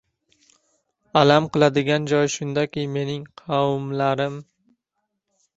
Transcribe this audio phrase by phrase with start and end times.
[1.21, 4.43] Alam qiladigan joyi shundaki, mening «qavmlarim»